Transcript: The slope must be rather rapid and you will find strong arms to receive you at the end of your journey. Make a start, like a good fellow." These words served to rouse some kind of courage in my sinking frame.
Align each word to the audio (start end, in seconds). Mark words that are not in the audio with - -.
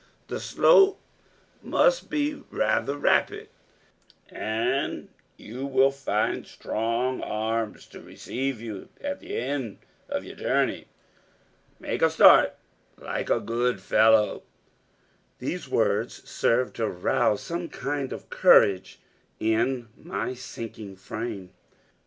The 0.29 0.39
slope 0.39 0.99
must 1.61 2.09
be 2.09 2.41
rather 2.49 2.97
rapid 2.97 3.49
and 4.31 5.09
you 5.37 5.67
will 5.67 5.91
find 5.91 6.47
strong 6.47 7.21
arms 7.21 7.85
to 7.89 8.01
receive 8.01 8.59
you 8.59 8.89
at 8.99 9.19
the 9.19 9.35
end 9.37 9.77
of 10.09 10.25
your 10.25 10.35
journey. 10.35 10.87
Make 11.79 12.01
a 12.01 12.09
start, 12.09 12.55
like 12.97 13.29
a 13.29 13.39
good 13.39 13.79
fellow." 13.79 14.41
These 15.37 15.69
words 15.69 16.27
served 16.27 16.77
to 16.77 16.87
rouse 16.89 17.41
some 17.43 17.69
kind 17.69 18.11
of 18.11 18.31
courage 18.31 18.99
in 19.39 19.89
my 19.95 20.33
sinking 20.33 20.95
frame. 20.95 21.51